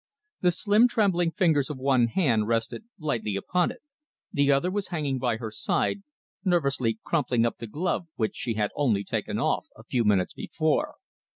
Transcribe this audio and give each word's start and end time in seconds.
The 0.41 0.49
slim 0.49 0.87
trembling 0.87 1.29
fingers 1.29 1.69
of 1.69 1.77
one 1.77 2.07
hand 2.07 2.47
rested 2.47 2.85
lightly 2.97 3.35
upon 3.35 3.69
it, 3.69 3.83
the 4.33 4.51
other 4.51 4.71
was 4.71 4.87
hanging 4.87 5.19
by 5.19 5.37
her 5.37 5.51
side, 5.51 6.01
nervously 6.43 6.97
crumpling 7.03 7.45
up 7.45 7.59
the 7.59 7.67
glove 7.67 8.07
which 8.15 8.35
she 8.35 8.55
had 8.55 8.71
only 8.75 9.03
taken 9.03 9.37
off 9.37 9.67
a 9.75 9.83
few 9.83 10.03
minutes 10.03 10.33
before. 10.33 10.95